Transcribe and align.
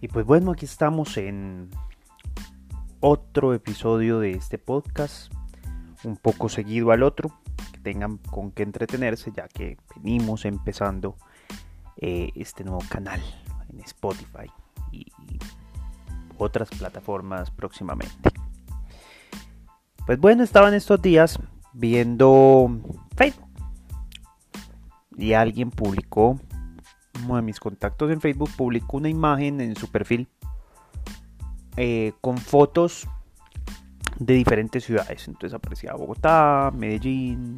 Y 0.00 0.08
pues 0.08 0.24
bueno, 0.24 0.52
aquí 0.52 0.64
estamos 0.64 1.16
en 1.16 1.70
otro 3.00 3.52
episodio 3.52 4.20
de 4.20 4.30
este 4.32 4.56
podcast, 4.56 5.32
un 6.04 6.16
poco 6.16 6.48
seguido 6.48 6.92
al 6.92 7.02
otro, 7.02 7.32
que 7.72 7.80
tengan 7.80 8.18
con 8.18 8.52
qué 8.52 8.62
entretenerse, 8.62 9.32
ya 9.36 9.48
que 9.48 9.76
venimos 9.96 10.44
empezando 10.44 11.16
eh, 11.96 12.30
este 12.36 12.62
nuevo 12.62 12.82
canal 12.88 13.20
en 13.72 13.80
Spotify 13.80 14.48
y 14.92 15.06
otras 16.38 16.68
plataformas 16.70 17.50
próximamente. 17.50 18.30
Pues 20.06 20.20
bueno, 20.20 20.44
estaban 20.44 20.74
estos 20.74 21.02
días 21.02 21.40
viendo 21.72 22.70
Facebook 23.16 23.48
y 25.16 25.32
alguien 25.32 25.70
publicó, 25.70 26.38
de 27.36 27.42
mis 27.42 27.60
contactos 27.60 28.10
en 28.10 28.20
Facebook 28.20 28.50
publicó 28.56 28.96
una 28.96 29.08
imagen 29.08 29.60
en 29.60 29.76
su 29.76 29.90
perfil 29.90 30.28
eh, 31.76 32.12
con 32.20 32.38
fotos 32.38 33.06
de 34.18 34.34
diferentes 34.34 34.84
ciudades. 34.84 35.28
Entonces 35.28 35.54
aparecía 35.54 35.94
Bogotá, 35.94 36.72
Medellín, 36.74 37.56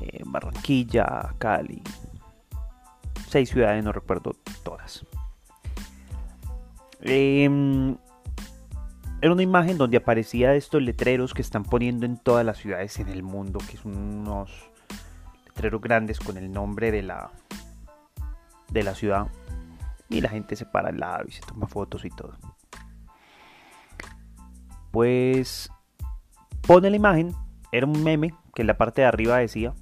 eh, 0.00 0.22
Barranquilla, 0.24 1.34
Cali. 1.38 1.82
Seis 3.28 3.50
ciudades, 3.50 3.84
no 3.84 3.92
recuerdo 3.92 4.36
todas. 4.62 5.04
Em, 7.00 7.96
era 9.20 9.32
una 9.32 9.42
imagen 9.42 9.76
donde 9.76 9.98
aparecía 9.98 10.54
estos 10.54 10.82
letreros 10.82 11.34
que 11.34 11.42
están 11.42 11.64
poniendo 11.64 12.06
en 12.06 12.16
todas 12.16 12.46
las 12.46 12.58
ciudades 12.58 12.98
en 12.98 13.08
el 13.08 13.22
mundo, 13.22 13.58
que 13.58 13.76
son 13.76 13.96
unos 13.96 14.50
letreros 15.46 15.80
grandes 15.82 16.18
con 16.18 16.38
el 16.38 16.50
nombre 16.50 16.90
de 16.90 17.02
la, 17.02 17.30
de 18.74 18.82
la 18.82 18.94
ciudad. 18.94 19.28
Y 20.10 20.20
la 20.20 20.28
gente 20.28 20.54
se 20.54 20.66
para 20.66 20.90
al 20.90 21.00
lado 21.00 21.24
y 21.26 21.32
se 21.32 21.40
toma 21.40 21.66
fotos 21.66 22.04
y 22.04 22.10
todo 22.10 22.36
pues 24.94 25.68
pone 26.68 26.88
la 26.88 26.94
imagen, 26.94 27.34
era 27.72 27.84
un 27.84 28.04
meme 28.04 28.32
que 28.54 28.62
en 28.62 28.68
la 28.68 28.78
parte 28.78 29.00
de 29.00 29.08
arriba 29.08 29.38
decía, 29.38 29.74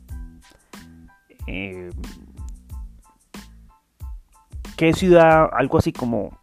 eh, 1.46 1.90
¿qué 4.78 4.94
ciudad, 4.94 5.50
algo 5.52 5.76
así 5.76 5.92
como, 5.92 6.40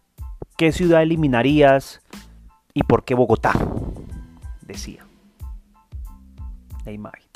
¿qué 0.55 0.71
ciudad 0.71 1.01
eliminarías 1.01 1.99
y 2.75 2.83
por 2.83 3.03
qué 3.05 3.15
Bogotá? 3.15 3.53
Decía 4.61 5.03
la 6.85 6.91
imagen. 6.91 7.27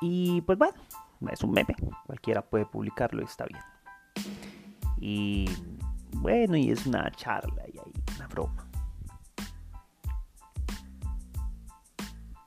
Y 0.00 0.40
pues 0.40 0.56
bueno, 0.56 0.78
es 1.30 1.42
un 1.42 1.52
meme, 1.52 1.74
cualquiera 2.06 2.42
puede 2.42 2.66
publicarlo 2.66 3.22
y 3.22 3.24
está 3.24 3.44
bien. 3.44 3.62
Y 5.00 5.48
bueno, 6.12 6.56
y 6.56 6.70
es 6.70 6.86
una 6.86 7.10
charla 7.12 7.64
y 7.72 7.78
ahí, 7.78 7.92
una 8.16 8.26
broma. 8.28 8.68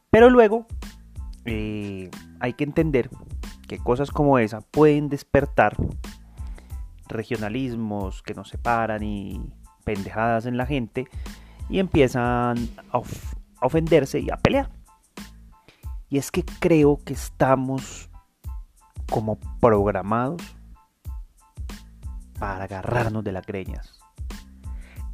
Pero 0.10 0.30
luego 0.30 0.68
eh, 1.46 2.10
hay 2.40 2.54
que 2.54 2.64
entender 2.64 3.10
que 3.68 3.78
cosas 3.78 4.12
como 4.12 4.38
esa 4.40 4.62
pueden 4.62 5.08
despertar 5.08 5.78
regionalismos 7.08 8.22
que 8.22 8.34
nos 8.34 8.50
separan 8.50 9.04
y 9.04 9.42
pendejadas 9.86 10.46
en 10.46 10.58
la 10.58 10.66
gente 10.66 11.08
y 11.70 11.80
empiezan 11.80 12.58
a 12.92 13.02
ofenderse 13.62 14.20
y 14.20 14.30
a 14.30 14.38
pelear. 14.38 14.70
Y 16.10 16.18
es 16.18 16.32
que 16.32 16.44
creo 16.44 17.00
que 17.06 17.14
estamos 17.14 18.11
como 19.12 19.38
programados 19.60 20.42
para 22.40 22.64
agarrarnos 22.64 23.24
de 23.24 23.34
las 23.34 23.46
greñas. 23.46 24.00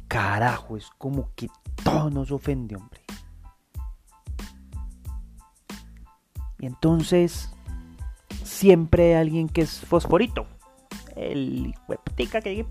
Carajo, 0.06 0.78
es 0.78 0.88
como 0.96 1.34
que 1.34 1.48
todo 1.84 2.08
nos 2.08 2.30
ofende, 2.30 2.76
hombre. 2.76 3.02
Y 6.60 6.66
entonces 6.66 7.50
siempre 8.44 9.14
hay 9.14 9.20
alguien 9.20 9.48
que 9.48 9.62
es 9.62 9.80
fosforito. 9.80 10.46
El 11.16 11.74
huepitica 11.88 12.40
que 12.40 12.64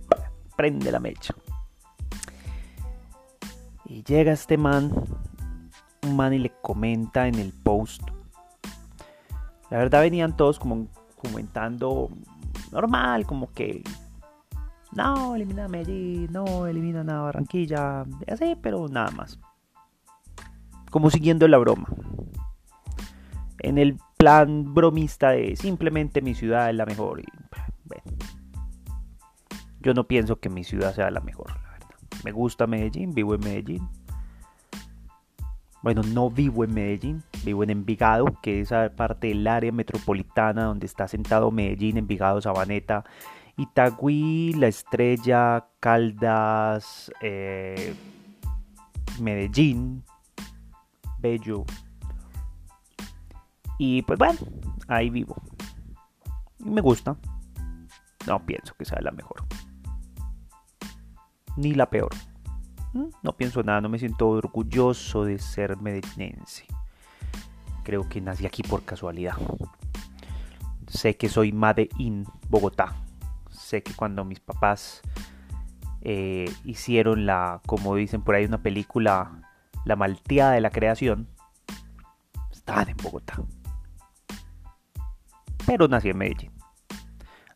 prende 0.55 0.91
la 0.91 0.99
mecha. 0.99 1.35
Y 3.85 4.01
llega 4.03 4.31
este 4.31 4.57
man, 4.57 4.91
un 6.03 6.15
man 6.15 6.33
y 6.33 6.39
le 6.39 6.53
comenta 6.61 7.27
en 7.27 7.35
el 7.35 7.51
post. 7.51 8.01
La 9.69 9.77
verdad 9.77 10.01
venían 10.01 10.35
todos 10.35 10.57
como 10.57 10.87
comentando 11.17 12.09
normal, 12.71 13.25
como 13.25 13.51
que 13.51 13.83
no, 14.93 15.35
elimina 15.35 15.65
a 15.65 15.67
Medellín, 15.67 16.31
no, 16.31 16.65
elimina 16.65 17.01
a 17.01 17.21
Barranquilla, 17.21 18.05
así, 18.27 18.55
pero 18.61 18.87
nada 18.87 19.11
más. 19.11 19.39
Como 20.89 21.09
siguiendo 21.09 21.47
la 21.47 21.57
broma. 21.57 21.87
En 23.59 23.77
el 23.77 23.97
plan 24.17 24.73
bromista 24.73 25.31
de 25.31 25.55
simplemente 25.55 26.21
mi 26.21 26.33
ciudad 26.33 26.69
es 26.69 26.75
la 26.75 26.85
mejor. 26.85 27.21
yo 29.81 29.93
no 29.93 30.05
pienso 30.05 30.39
que 30.39 30.49
mi 30.49 30.63
ciudad 30.63 30.93
sea 30.95 31.11
la 31.11 31.21
mejor, 31.21 31.49
la 31.49 31.71
verdad. 31.71 31.89
Me 32.23 32.31
gusta 32.31 32.67
Medellín, 32.67 33.13
vivo 33.13 33.35
en 33.35 33.41
Medellín. 33.41 33.89
Bueno, 35.81 36.01
no 36.01 36.29
vivo 36.29 36.63
en 36.63 36.73
Medellín, 36.73 37.23
vivo 37.47 37.63
en 37.63 37.71
Envigado, 37.71 38.25
que 38.41 38.61
es 38.61 38.71
parte 38.95 39.27
del 39.27 39.47
área 39.47 39.71
metropolitana 39.71 40.65
donde 40.65 40.85
está 40.85 41.07
sentado 41.07 41.51
Medellín, 41.51 41.97
Envigado, 41.97 42.41
Sabaneta 42.41 43.03
Itagüí, 43.57 44.53
La 44.53 44.67
Estrella, 44.67 45.67
Caldas, 45.79 47.11
eh, 47.21 47.95
Medellín, 49.19 50.03
Bello. 51.19 51.65
Y 53.79 54.03
pues 54.03 54.19
bueno, 54.19 54.39
ahí 54.87 55.09
vivo. 55.09 55.35
Me 56.59 56.81
gusta. 56.81 57.17
No 58.27 58.45
pienso 58.45 58.75
que 58.77 58.85
sea 58.85 59.01
la 59.01 59.11
mejor. 59.11 59.43
Ni 61.55 61.73
la 61.73 61.89
peor. 61.89 62.11
Mm, 62.93 63.07
no 63.23 63.35
pienso 63.35 63.63
nada, 63.63 63.81
no 63.81 63.89
me 63.89 63.97
siento 63.97 64.29
orgulloso 64.29 65.25
de 65.25 65.39
ser 65.39 65.77
medellinense. 65.77 66.67
Creo 67.87 68.09
que 68.09 68.19
nací 68.19 68.45
aquí 68.45 68.63
por 68.63 68.83
casualidad. 68.83 69.37
Sé 70.87 71.15
que 71.15 71.29
soy 71.29 71.53
Made 71.53 71.87
in 71.97 72.25
Bogotá 72.49 72.93
sé 73.67 73.83
que 73.83 73.93
cuando 73.93 74.23
mis 74.23 74.39
papás 74.39 75.01
eh, 76.01 76.51
hicieron 76.63 77.25
la, 77.25 77.61
como 77.65 77.95
dicen 77.95 78.21
por 78.21 78.35
ahí, 78.35 78.45
una 78.45 78.61
película, 78.61 79.41
La 79.83 79.95
Malteada 79.95 80.53
de 80.53 80.61
la 80.61 80.69
Creación, 80.69 81.27
estaban 82.51 82.89
en 82.89 82.97
Bogotá. 82.97 83.41
Pero 85.65 85.87
nací 85.89 86.09
en 86.09 86.17
Medellín. 86.17 86.51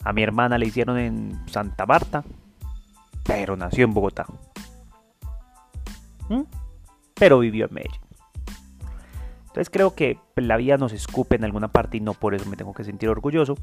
A 0.03 0.11
mi 0.11 0.21
hermana 0.21 0.57
le 0.57 0.65
hicieron 0.65 0.97
en 0.97 1.47
Santa 1.47 1.85
Marta, 1.85 2.23
pero 3.23 3.55
nació 3.55 3.85
en 3.85 3.93
Bogotá. 3.93 4.25
¿Mm? 6.27 6.41
Pero 7.13 7.39
vivió 7.39 7.67
en 7.67 7.73
Medellín. 7.73 8.01
Entonces 9.51 9.69
creo 9.69 9.95
que 9.95 10.17
la 10.37 10.55
vida 10.55 10.77
nos 10.77 10.93
escupe 10.93 11.35
en 11.35 11.43
alguna 11.43 11.67
parte 11.67 11.97
y 11.97 11.99
no 11.99 12.13
por 12.13 12.33
eso 12.33 12.49
me 12.49 12.55
tengo 12.55 12.73
que 12.73 12.85
sentir 12.85 13.09
orgulloso. 13.09 13.57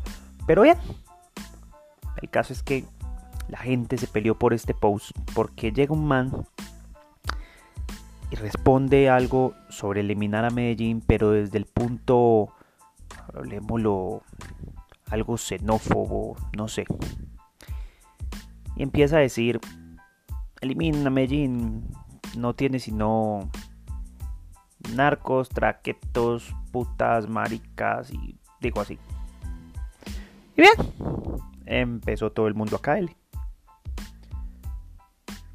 Pero 0.47 0.60
bien, 0.60 0.76
el 2.21 2.28
caso 2.28 2.53
es 2.53 2.62
que 2.62 2.84
la 3.49 3.56
gente 3.56 3.97
se 3.97 4.06
peleó 4.06 4.38
por 4.38 4.53
este 4.53 4.75
post 4.75 5.12
porque 5.34 5.72
llega 5.72 5.94
un 5.94 6.06
man 6.06 6.47
y 8.31 8.37
responde 8.37 9.09
algo 9.09 9.54
sobre 9.71 10.00
eliminar 10.00 10.44
a 10.44 10.50
Medellín, 10.50 11.00
pero 11.00 11.31
desde 11.31 11.56
el 11.56 11.64
punto, 11.64 12.49
hablemoslo, 13.32 14.23
algo 15.06 15.38
xenófobo, 15.38 16.37
no 16.55 16.69
sé. 16.69 16.84
Y 18.76 18.82
empieza 18.82 19.17
a 19.17 19.20
decir, 19.20 19.58
elimina 20.61 21.06
a 21.06 21.11
Medellín, 21.11 21.88
no 22.37 22.52
tiene 22.52 22.79
sino 22.79 23.49
narcos, 24.95 25.49
traquetos, 25.49 26.55
putas, 26.73 27.29
maricas 27.29 28.11
y 28.13 28.39
digo 28.61 28.81
así. 28.81 28.99
Y 30.57 30.63
bien, 30.63 30.73
empezó 31.67 32.33
todo 32.33 32.49
el 32.49 32.55
mundo 32.55 32.77
a 32.77 32.83
caerle. 32.83 33.17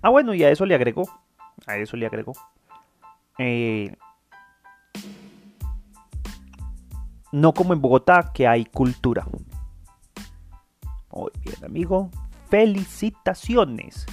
Ah, 0.02 0.10
bueno, 0.10 0.34
y 0.34 0.44
a 0.44 0.50
eso 0.50 0.66
le 0.66 0.76
agregó, 0.76 1.10
a 1.66 1.78
eso 1.78 1.96
le 1.96 2.06
agregó, 2.06 2.34
eh, 3.38 3.96
no 7.32 7.54
como 7.54 7.74
en 7.74 7.82
Bogotá, 7.82 8.32
que 8.34 8.48
hay 8.48 8.66
cultura. 8.66 9.26
Muy 11.12 11.32
bien, 11.42 11.66
amigo, 11.66 12.10
felicitaciones. 12.50 14.06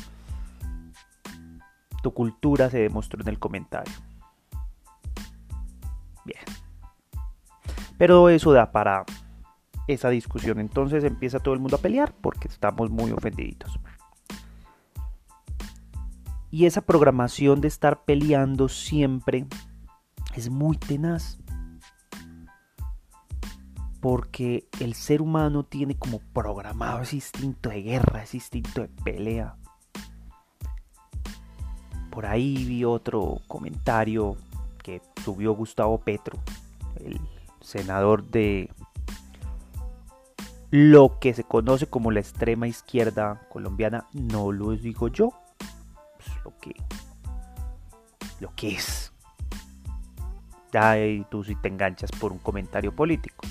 Tu 2.03 2.13
cultura 2.13 2.71
se 2.71 2.79
demostró 2.79 3.21
en 3.21 3.29
el 3.29 3.39
comentario. 3.39 3.93
Pero 8.01 8.31
eso 8.31 8.51
da 8.53 8.73
para 8.73 9.05
esa 9.87 10.09
discusión. 10.09 10.59
Entonces 10.59 11.05
empieza 11.05 11.39
todo 11.39 11.53
el 11.53 11.61
mundo 11.61 11.77
a 11.77 11.81
pelear 11.81 12.15
porque 12.23 12.49
estamos 12.49 12.91
muy 12.91 13.13
ofendiditos. 13.13 13.79
Y 16.51 16.65
esa 16.65 16.81
programación 16.81 17.61
de 17.61 17.69
estar 17.69 18.03
peleando 18.07 18.71
siempre 18.71 19.45
es 20.35 20.49
muy 20.49 20.79
tenaz. 20.79 21.41
Porque 24.01 24.67
el 24.81 24.95
ser 24.95 25.21
humano 25.21 25.65
tiene 25.65 25.95
como 25.95 26.21
programado 26.33 27.03
ese 27.03 27.17
instinto 27.17 27.69
de 27.69 27.83
guerra, 27.83 28.23
ese 28.23 28.39
instinto 28.39 28.81
de 28.81 28.89
pelea. 28.89 29.57
Por 32.11 32.25
ahí 32.25 32.65
vi 32.65 32.83
otro 32.83 33.43
comentario 33.47 34.39
que 34.83 35.03
subió 35.23 35.53
Gustavo 35.53 35.99
Petro, 35.99 36.39
el 36.97 37.21
senador 37.61 38.25
de 38.25 38.71
lo 40.71 41.19
que 41.19 41.35
se 41.35 41.45
conoce 41.45 41.87
como 41.87 42.11
la 42.11 42.21
extrema 42.21 42.69
izquierda 42.69 43.47
colombiana, 43.49 44.07
no 44.13 44.53
lo 44.53 44.71
digo 44.77 45.09
yo, 45.09 45.31
pues 46.17 46.45
lo 46.45 46.57
que 46.59 46.75
lo 48.41 48.55
que 48.55 48.69
es. 48.75 49.13
Ya 50.73 50.95
tú 51.31 51.43
si 51.43 51.57
te 51.57 51.69
enganchas 51.69 52.11
por 52.13 52.33
un 52.33 52.39
comentario 52.39 52.95
político. 52.95 53.45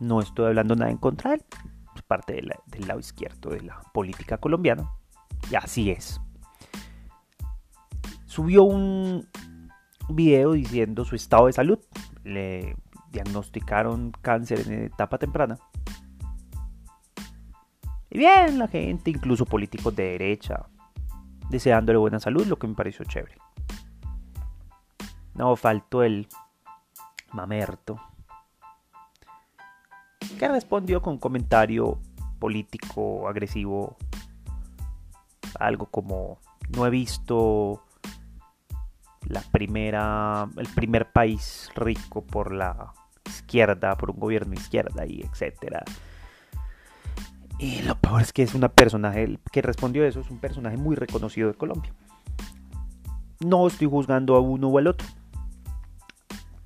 No 0.00 0.20
estoy 0.20 0.46
hablando 0.46 0.76
nada 0.76 0.90
en 0.90 0.98
contra 0.98 1.30
de 1.30 1.36
él, 1.36 1.44
es 1.94 2.02
parte 2.02 2.34
del 2.34 2.88
lado 2.88 3.00
izquierdo 3.00 3.50
de 3.50 3.62
la 3.62 3.80
política 3.92 4.38
colombiana. 4.38 4.90
Y 5.50 5.54
así 5.54 5.90
es. 5.90 6.20
Subió 8.26 8.64
un 8.64 9.26
video 10.08 10.52
diciendo 10.52 11.04
su 11.04 11.16
estado 11.16 11.46
de 11.46 11.52
salud. 11.52 11.78
Le 12.24 12.76
diagnosticaron 13.10 14.12
cáncer 14.22 14.60
en 14.66 14.84
etapa 14.84 15.18
temprana. 15.18 15.58
Y 18.10 18.18
bien, 18.18 18.58
la 18.58 18.68
gente, 18.68 19.10
incluso 19.10 19.44
políticos 19.44 19.94
de 19.94 20.12
derecha, 20.12 20.66
deseándole 21.50 21.98
buena 21.98 22.20
salud, 22.20 22.46
lo 22.46 22.58
que 22.58 22.66
me 22.66 22.74
pareció 22.74 23.04
chévere. 23.04 23.36
No 25.34 25.56
faltó 25.56 26.02
el 26.02 26.28
mamerto, 27.32 28.00
que 30.38 30.48
respondió 30.48 31.02
con 31.02 31.14
un 31.14 31.18
comentario 31.18 32.00
político 32.38 33.28
agresivo, 33.28 33.96
algo 35.58 35.86
como, 35.86 36.38
no 36.70 36.86
he 36.86 36.90
visto 36.90 37.84
la 39.28 39.42
primera, 39.42 40.48
el 40.56 40.66
primer 40.68 41.10
país 41.12 41.70
rico 41.76 42.24
por 42.24 42.52
la 42.52 42.92
izquierda, 43.26 43.96
por 43.96 44.10
un 44.10 44.18
gobierno 44.18 44.54
izquierda 44.54 45.06
y 45.06 45.20
etcétera. 45.22 45.84
Y 47.58 47.82
lo 47.82 47.96
peor 47.96 48.22
es 48.22 48.32
que 48.32 48.42
es 48.42 48.54
una 48.54 48.68
personaje 48.68 49.38
que 49.52 49.62
respondió 49.62 50.04
eso, 50.04 50.20
es 50.20 50.30
un 50.30 50.38
personaje 50.38 50.76
muy 50.76 50.96
reconocido 50.96 51.48
de 51.48 51.54
Colombia. 51.54 51.92
No 53.40 53.66
estoy 53.66 53.88
juzgando 53.88 54.36
a 54.36 54.40
uno 54.40 54.68
o 54.68 54.78
al 54.78 54.86
otro. 54.86 55.06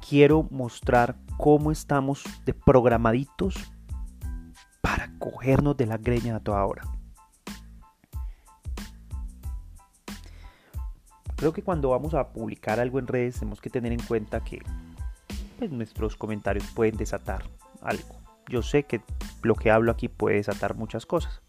Quiero 0.09 0.47
mostrar 0.51 1.17
cómo 1.39 1.73
estamos 1.73 2.23
de 2.45 2.55
programaditos 2.55 3.55
para 4.83 5.11
cogernos 5.19 5.77
de 5.77 5.87
la 5.87 5.97
greña 5.97 6.37
a 6.37 6.41
toda 6.41 6.65
hora. 6.65 6.83
Creo 11.43 11.53
que 11.53 11.65
cuando 11.65 11.89
vamos 11.89 12.15
a 12.15 12.29
publicar 12.29 12.79
algo 12.79 13.01
en 13.01 13.09
redes 13.09 13.41
tenemos 13.41 13.61
que 13.61 13.69
tener 13.69 13.91
en 13.91 14.01
cuenta 14.01 14.45
que 14.45 14.63
pues, 15.59 15.73
nuestros 15.73 16.15
comentarios 16.15 16.65
pueden 16.73 16.97
desatar 16.97 17.43
algo. 17.81 18.15
Yo 18.49 18.63
sé 18.63 18.85
que 18.85 19.01
lo 19.43 19.57
que 19.57 19.73
hablo 19.73 19.91
aquí 19.91 20.07
puede 20.07 20.37
desatar 20.37 20.77
muchas 20.77 21.05
cosas. 21.05 21.43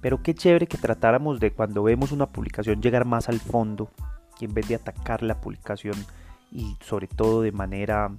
Pero 0.00 0.22
qué 0.22 0.34
chévere 0.34 0.66
que 0.66 0.78
tratáramos 0.78 1.40
de 1.40 1.52
cuando 1.52 1.82
vemos 1.82 2.10
una 2.10 2.24
publicación 2.24 2.80
llegar 2.80 3.04
más 3.04 3.28
al 3.28 3.38
fondo 3.38 3.90
y 4.40 4.46
en 4.46 4.54
vez 4.54 4.66
de 4.66 4.76
atacar 4.76 5.22
la 5.22 5.42
publicación 5.42 6.06
y 6.50 6.78
sobre 6.80 7.06
todo 7.06 7.42
de 7.42 7.52
manera 7.52 8.12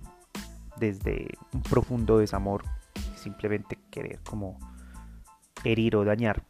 desde 0.78 1.28
un 1.54 1.64
profundo 1.64 2.20
desamor, 2.20 2.66
simplemente 3.16 3.80
querer 3.90 4.20
como 4.20 4.60
herir 5.64 5.96
o 5.96 6.06
dañar, 6.06 6.44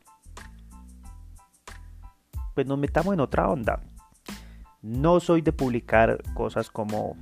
pues 2.53 2.67
nos 2.67 2.77
metamos 2.77 3.13
en 3.13 3.19
otra 3.19 3.49
onda. 3.49 3.81
No 4.81 5.19
soy 5.19 5.41
de 5.41 5.53
publicar 5.53 6.21
cosas 6.33 6.69
como 6.69 7.15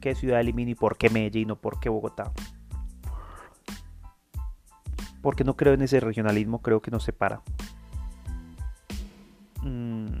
qué 0.00 0.14
ciudad 0.14 0.40
elimino 0.40 0.70
y 0.70 0.74
por 0.74 0.96
qué 0.96 1.10
Medellín 1.10 1.50
o 1.50 1.56
por 1.56 1.80
qué 1.80 1.88
Bogotá. 1.88 2.32
Porque 5.22 5.44
no 5.44 5.56
creo 5.56 5.74
en 5.74 5.82
ese 5.82 6.00
regionalismo, 6.00 6.62
creo 6.62 6.80
que 6.80 6.90
nos 6.90 7.02
separa. 7.02 7.42
Mm, 9.62 10.20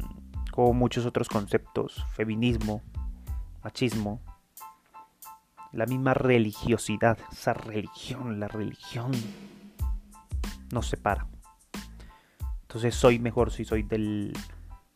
como 0.50 0.72
muchos 0.72 1.06
otros 1.06 1.28
conceptos, 1.28 2.04
feminismo, 2.14 2.82
machismo, 3.62 4.20
la 5.72 5.86
misma 5.86 6.14
religiosidad, 6.14 7.18
esa 7.30 7.54
religión, 7.54 8.40
la 8.40 8.48
religión 8.48 9.12
nos 10.72 10.88
separa. 10.88 11.26
Entonces 12.68 12.94
soy 12.94 13.18
mejor 13.18 13.50
si 13.50 13.64
soy 13.64 13.82
del 13.82 14.30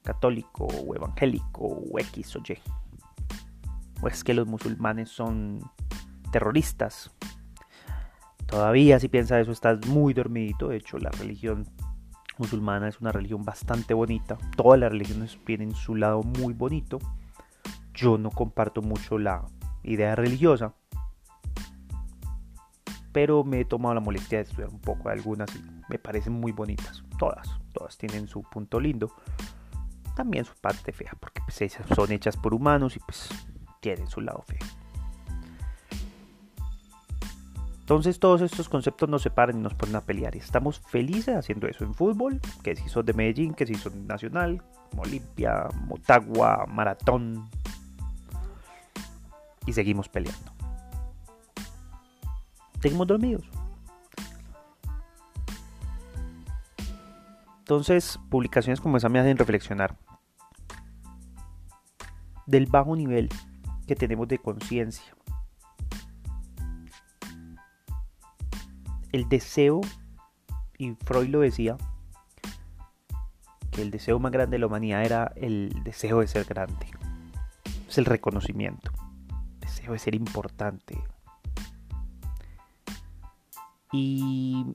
católico 0.03 0.67
o 0.67 0.95
evangélico 0.95 1.63
o 1.63 1.99
X 1.99 2.37
o 2.37 2.41
Y. 2.41 2.59
O 4.03 4.09
es 4.09 4.23
que 4.23 4.35
los 4.35 4.47
musulmanes 4.47 5.09
son 5.09 5.59
terroristas. 6.31 7.11
Todavía 8.45 9.01
si 9.01 9.09
piensas 9.09 9.41
eso 9.41 9.53
estás 9.53 9.87
muy 9.87 10.13
dormidito. 10.13 10.69
De 10.69 10.77
hecho 10.77 10.99
la 10.99 11.09
religión 11.13 11.67
musulmana 12.37 12.89
es 12.89 13.01
una 13.01 13.11
religión 13.11 13.43
bastante 13.43 13.95
bonita. 13.95 14.37
Todas 14.55 14.79
las 14.79 14.93
religiones 14.93 15.39
tienen 15.47 15.75
su 15.75 15.95
lado 15.95 16.23
muy 16.23 16.53
bonito. 16.53 16.99
Yo 17.95 18.19
no 18.19 18.31
comparto 18.31 18.83
mucho 18.83 19.19
la 19.19 19.47
idea 19.83 20.15
religiosa 20.15 20.75
pero 23.13 23.45
me 23.45 23.61
he 23.61 23.65
tomado 23.65 23.95
la 23.95 24.01
molestia 24.01 24.39
de 24.39 24.45
estudiar 24.45 24.71
un 24.71 24.81
poco 24.81 25.09
algunas 25.11 25.55
y 25.55 25.63
me 25.89 25.99
parecen 25.99 26.33
muy 26.33 26.53
bonitas. 26.53 27.05
Todas, 27.19 27.47
todas 27.73 27.97
tienen 27.99 28.29
su 28.29 28.43
punto 28.43 28.81
lindo. 28.81 29.15
También 30.17 30.45
su 30.45 30.55
parte 30.55 30.93
fea, 30.93 31.13
porque 31.19 31.41
pues, 31.45 31.79
son 31.95 32.13
hechas 32.13 32.37
por 32.37 32.55
humanos 32.55 32.97
y 32.97 32.99
pues 33.01 33.29
tienen 33.81 34.09
su 34.09 34.21
lado 34.21 34.45
feo. 34.47 34.59
Entonces 37.81 38.21
todos 38.21 38.43
estos 38.43 38.69
conceptos 38.69 39.09
nos 39.09 39.23
separan 39.23 39.59
y 39.59 39.63
nos 39.63 39.75
ponen 39.75 39.97
a 39.97 40.01
pelear. 40.03 40.37
Estamos 40.37 40.81
felices 40.81 41.37
haciendo 41.37 41.67
eso 41.67 41.85
en 41.85 41.95
fútbol, 41.95 42.41
que 42.63 42.77
si 42.77 42.89
son 42.89 43.05
de 43.05 43.13
Medellín, 43.13 43.55
que 43.55 43.67
si 43.67 43.75
son 43.75 44.07
Nacional, 44.07 44.63
Olimpia, 44.97 45.69
Motagua, 45.87 46.67
Maratón. 46.69 47.49
Y 49.67 49.73
seguimos 49.73 50.09
peleando 50.09 50.53
seguimos 52.83 53.07
dormidos. 53.07 53.45
Entonces, 57.63 58.19
publicaciones 58.29 58.81
como 58.81 58.97
esa 58.97 59.09
me 59.09 59.21
hacen 59.21 59.39
reflexionar 59.39 59.97
del 62.45 62.67
bajo 62.67 62.97
nivel 62.97 63.29
que 63.87 63.95
tenemos 63.95 64.27
de 64.27 64.39
conciencia. 64.39 65.15
El 69.13 69.29
deseo, 69.29 69.81
y 70.77 70.97
Freud 71.05 71.29
lo 71.29 71.39
decía, 71.39 71.77
que 73.71 73.83
el 73.83 73.93
deseo 73.93 74.19
más 74.19 74.33
grande 74.33 74.57
de 74.57 74.59
la 74.59 74.67
humanidad 74.67 75.05
era 75.05 75.33
el 75.37 75.85
deseo 75.85 76.19
de 76.19 76.27
ser 76.27 76.45
grande. 76.45 76.89
Es 77.89 77.97
el 77.97 78.07
reconocimiento, 78.07 78.91
el 79.31 79.61
deseo 79.61 79.93
de 79.93 80.01
ser 80.01 80.17
importante, 80.17 81.01
y 83.93 84.67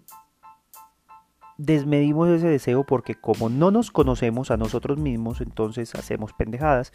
desmedimos 1.58 2.30
ese 2.30 2.48
deseo 2.48 2.86
porque 2.86 3.16
como 3.16 3.50
no 3.50 3.72
nos 3.72 3.92
conocemos 3.92 4.52
a 4.52 4.58
nosotros 4.58 4.98
mismos, 4.98 5.42
entonces 5.42 5.96
hacemos 5.96 6.34
pendejadas 6.34 6.94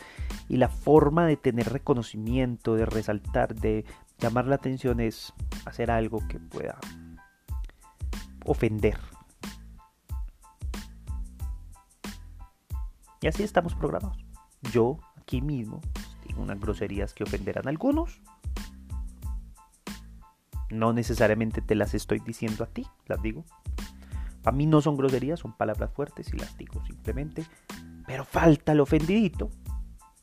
y 0.49 0.57
la 0.57 0.69
forma 0.69 1.27
de 1.27 1.37
tener 1.37 1.73
reconocimiento, 1.73 2.75
de 2.75 2.87
resaltar, 2.87 3.55
de 3.55 3.85
llamar 4.19 4.47
la 4.47 4.57
atención 4.57 5.01
es 5.01 5.33
hacer 5.65 5.91
algo 5.91 6.27
que 6.29 6.39
pueda 6.39 6.79
ofender. 8.45 8.99
Y 13.21 13.29
así 13.29 13.43
estamos 13.43 13.75
programados. 13.75 14.25
Yo 14.73 14.99
aquí 15.17 15.41
mismo 15.41 15.81
tengo 16.27 16.43
unas 16.43 16.59
groserías 16.59 17.15
que 17.15 17.25
ofenderán 17.25 17.67
a 17.67 17.71
algunos 17.71 18.21
no 20.73 20.93
necesariamente 20.93 21.61
te 21.61 21.75
las 21.75 21.95
estoy 21.95 22.19
diciendo 22.19 22.65
a 22.65 22.67
ti, 22.67 22.87
las 23.07 23.23
digo. 23.23 23.45
A 24.45 24.53
mí 24.53 24.67
no 24.67 24.81
son 24.81 24.97
groserías, 24.97 25.41
son 25.41 25.57
palabras 25.57 25.91
fuertes 25.93 26.33
y 26.33 26.37
las 26.37 26.57
digo 26.57 26.85
simplemente. 26.85 27.47
Pero 28.07 28.25
falta 28.25 28.73
el 28.73 28.81
ofendidito 28.81 29.51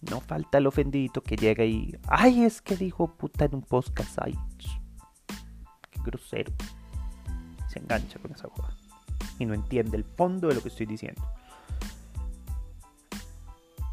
no 0.02 0.22
falta 0.22 0.60
el 0.60 0.68
ofendidito 0.68 1.22
que 1.22 1.36
llega 1.36 1.66
y. 1.66 1.98
¡Ay, 2.08 2.44
es 2.44 2.62
que 2.62 2.76
dijo 2.76 3.16
puta 3.18 3.46
en 3.46 3.56
un 3.56 3.62
podcast! 3.62 4.18
¡Ay! 4.22 4.38
¡Qué 5.92 6.00
grosero! 6.04 6.54
Se 7.68 7.80
engancha 7.80 8.18
con 8.20 8.32
esa 8.32 8.48
joda. 8.50 8.74
Y 9.38 9.46
no 9.46 9.54
entiende 9.54 9.98
el 9.98 10.06
fondo 10.06 10.48
de 10.48 10.56
lo 10.56 10.62
que 10.62 10.70
estoy 10.70 10.86
diciendo. 10.86 11.22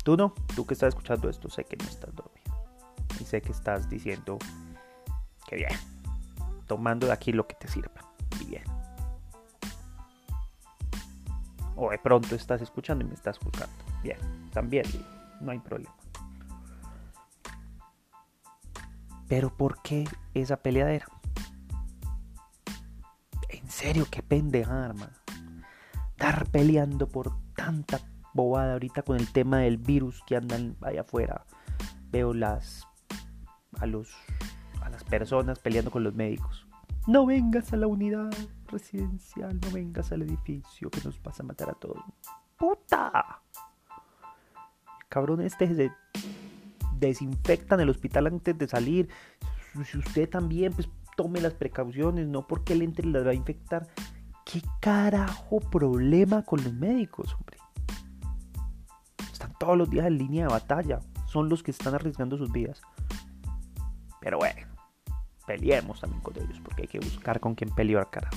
Tú 0.04 0.16
no, 0.16 0.32
tú 0.54 0.64
que 0.64 0.74
estás 0.74 0.90
escuchando 0.90 1.28
esto, 1.28 1.50
sé 1.50 1.64
que 1.64 1.76
no 1.76 1.84
estás 1.84 2.14
dormido. 2.14 2.66
Y 3.20 3.24
sé 3.24 3.42
que 3.42 3.50
estás 3.50 3.88
diciendo 3.90 4.38
que 5.48 5.56
bien. 5.56 5.70
Tomando 6.66 7.08
de 7.08 7.12
aquí 7.12 7.32
lo 7.32 7.46
que 7.48 7.56
te 7.56 7.66
sirva. 7.66 8.05
De 11.90 11.98
pronto 11.98 12.34
estás 12.34 12.60
escuchando 12.62 13.04
y 13.04 13.08
me 13.08 13.14
estás 13.14 13.38
juzgando. 13.38 13.74
Bien, 14.02 14.18
también 14.52 14.84
no 15.40 15.52
hay 15.52 15.58
problema. 15.58 15.94
Pero 19.28 19.50
¿por 19.56 19.82
qué 19.82 20.04
esa 20.34 20.56
peleadera? 20.56 21.06
En 23.48 23.68
serio, 23.70 24.06
qué 24.10 24.22
pendejada, 24.22 24.86
hermano. 24.86 25.12
Estar 26.10 26.46
peleando 26.48 27.08
por 27.08 27.32
tanta 27.54 28.00
bobada 28.32 28.74
ahorita 28.74 29.02
con 29.02 29.16
el 29.16 29.32
tema 29.32 29.58
del 29.58 29.78
virus 29.78 30.22
que 30.26 30.36
andan 30.36 30.76
allá 30.80 31.00
afuera. 31.00 31.44
Veo 32.10 32.32
las 32.32 32.86
a 33.80 33.86
los 33.86 34.14
a 34.80 34.88
las 34.88 35.04
personas 35.04 35.58
peleando 35.58 35.90
con 35.90 36.04
los 36.04 36.14
médicos. 36.14 36.66
No 37.06 37.26
vengas 37.26 37.72
a 37.72 37.76
la 37.76 37.86
unidad 37.86 38.30
residencial, 38.66 39.58
no 39.60 39.70
vengas 39.70 40.12
al 40.12 40.22
edificio 40.22 40.90
que 40.90 41.00
nos 41.04 41.22
vas 41.22 41.40
a 41.40 41.42
matar 41.42 41.70
a 41.70 41.74
todos. 41.74 42.02
¡Puta! 42.56 43.42
cabrón 45.08 45.40
este 45.40 45.74
se 45.74 45.92
desinfectan 46.98 47.80
el 47.80 47.88
hospital 47.88 48.26
antes 48.26 48.58
de 48.58 48.68
salir. 48.68 49.08
Si 49.84 49.96
usted 49.96 50.28
también, 50.28 50.72
pues 50.74 50.88
tome 51.16 51.40
las 51.40 51.54
precauciones, 51.54 52.26
no 52.26 52.46
porque 52.46 52.74
el 52.74 52.82
entre 52.82 53.06
las 53.06 53.26
va 53.26 53.30
a 53.30 53.34
infectar. 53.34 53.86
¿Qué 54.44 54.62
carajo 54.80 55.60
problema 55.60 56.42
con 56.42 56.62
los 56.62 56.72
médicos, 56.72 57.34
hombre? 57.34 57.56
Están 59.32 59.54
todos 59.58 59.76
los 59.76 59.88
días 59.90 60.06
en 60.06 60.18
línea 60.18 60.46
de 60.46 60.52
batalla. 60.52 61.00
Son 61.26 61.48
los 61.48 61.62
que 61.62 61.70
están 61.70 61.94
arriesgando 61.94 62.36
sus 62.36 62.52
vidas. 62.52 62.80
Pero 64.20 64.38
bueno, 64.38 64.66
peleemos 65.46 66.00
también 66.00 66.22
con 66.22 66.36
ellos, 66.36 66.60
porque 66.62 66.82
hay 66.82 66.88
que 66.88 67.00
buscar 67.00 67.40
con 67.40 67.54
quién 67.54 67.70
pelear, 67.70 68.08
carajo. 68.10 68.36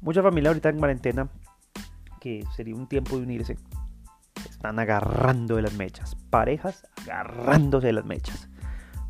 Mucha 0.00 0.22
familia 0.22 0.50
ahorita 0.50 0.68
en 0.68 0.78
cuarentena, 0.78 1.28
que 2.20 2.44
sería 2.54 2.74
un 2.74 2.86
tiempo 2.86 3.16
de 3.16 3.22
unirse 3.22 3.56
están 4.58 4.80
agarrando 4.80 5.54
de 5.54 5.62
las 5.62 5.74
mechas. 5.74 6.16
Parejas 6.30 6.84
agarrándose 7.02 7.86
de 7.86 7.92
las 7.92 8.04
mechas. 8.04 8.48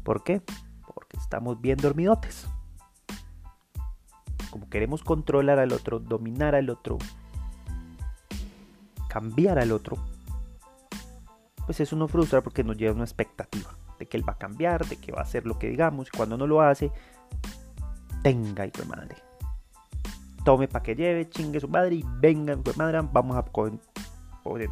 ¿Por 0.02 0.22
qué? 0.22 0.42
Porque 0.94 1.16
estamos 1.16 1.60
bien 1.60 1.78
dormidotes. 1.78 2.46
Como 4.50 4.68
queremos 4.68 5.02
controlar 5.02 5.58
al 5.58 5.72
otro, 5.72 6.00
dominar 6.00 6.54
al 6.54 6.68
otro, 6.68 6.98
cambiar 9.08 9.58
al 9.58 9.72
otro, 9.72 9.96
pues 11.66 11.80
eso 11.80 11.96
nos 11.96 12.10
frustra 12.10 12.42
porque 12.42 12.64
nos 12.64 12.76
lleva 12.76 12.94
una 12.94 13.04
expectativa 13.04 13.70
de 13.98 14.06
que 14.06 14.16
él 14.16 14.28
va 14.28 14.34
a 14.34 14.38
cambiar, 14.38 14.86
de 14.86 14.96
que 14.96 15.12
va 15.12 15.20
a 15.20 15.24
hacer 15.24 15.46
lo 15.46 15.58
que 15.58 15.68
digamos, 15.68 16.08
y 16.08 16.16
cuando 16.16 16.36
no 16.36 16.46
lo 16.46 16.60
hace, 16.60 16.90
tenga 18.22 18.66
hijo 18.66 18.82
de. 18.82 19.27
Tome 20.48 20.66
para 20.66 20.82
que 20.82 20.94
lleve, 20.94 21.28
chingue 21.28 21.60
su 21.60 21.68
madre 21.68 21.96
y 21.96 22.04
venga, 22.20 22.54
hijo 22.54 22.62
de 22.62 22.72
madre, 22.72 23.06
vamos 23.12 23.36
a 23.36 23.40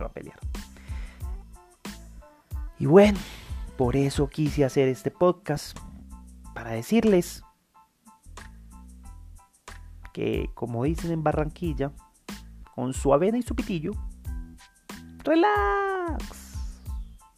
a 0.07 0.09
pelear. 0.09 0.39
Y 2.79 2.87
bueno, 2.87 3.19
por 3.77 3.95
eso 3.95 4.27
quise 4.27 4.65
hacer 4.65 4.89
este 4.89 5.11
podcast, 5.11 5.79
para 6.55 6.71
decirles 6.71 7.43
que, 10.15 10.49
como 10.55 10.85
dicen 10.85 11.13
en 11.13 11.23
Barranquilla, 11.23 11.93
con 12.75 12.95
su 12.95 13.13
avena 13.13 13.37
y 13.37 13.43
su 13.43 13.55
pitillo, 13.55 13.93
relax, 15.25 16.55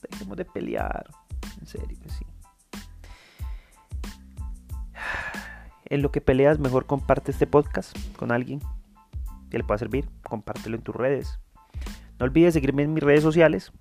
dejemos 0.08 0.36
de 0.36 0.44
pelear, 0.44 1.10
en 1.60 1.66
serio 1.66 1.98
que 2.00 2.08
sí. 2.08 2.27
En 5.90 6.02
lo 6.02 6.12
que 6.12 6.20
peleas, 6.20 6.58
mejor 6.58 6.86
comparte 6.86 7.30
este 7.30 7.46
podcast 7.46 7.96
con 8.16 8.30
alguien 8.30 8.60
que 9.50 9.58
le 9.58 9.64
pueda 9.64 9.78
servir, 9.78 10.08
compártelo 10.22 10.76
en 10.76 10.82
tus 10.82 10.94
redes. 10.94 11.40
No 12.18 12.26
olvides 12.26 12.54
seguirme 12.54 12.82
en 12.82 12.92
mis 12.92 13.02
redes 13.02 13.22
sociales, 13.22 13.72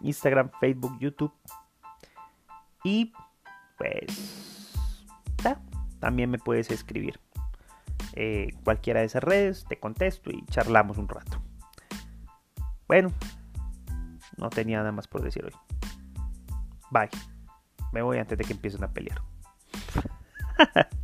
Instagram, 0.00 0.50
Facebook, 0.60 0.96
YouTube. 1.00 1.32
Y 2.84 3.12
pues 3.76 4.74
también 5.98 6.30
me 6.30 6.38
puedes 6.38 6.70
escribir. 6.70 7.18
Eh, 8.14 8.54
cualquiera 8.64 9.00
de 9.00 9.06
esas 9.06 9.22
redes, 9.22 9.64
te 9.68 9.78
contesto 9.78 10.30
y 10.30 10.44
charlamos 10.46 10.96
un 10.96 11.08
rato. 11.08 11.42
Bueno, 12.86 13.12
no 14.36 14.48
tenía 14.50 14.78
nada 14.78 14.92
más 14.92 15.08
por 15.08 15.22
decir 15.22 15.44
hoy. 15.44 15.52
Bye. 16.90 17.10
Me 17.92 18.02
voy 18.02 18.18
antes 18.18 18.38
de 18.38 18.44
que 18.44 18.52
empiecen 18.52 18.84
a 18.84 18.92
pelear. 18.92 19.22